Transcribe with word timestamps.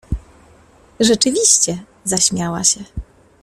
—Rzeczywiście!— 0.99 1.83
zaśmiała 2.05 2.63
się. 2.63 2.83